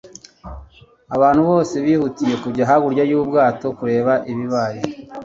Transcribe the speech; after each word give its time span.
abantu 1.15 1.41
bose 1.49 1.75
bihutiye 1.85 2.35
kujya 2.43 2.63
hakurya 2.69 3.03
y'ubwato 3.11 3.67
kureba 3.77 4.13
ibibaye 4.31 4.81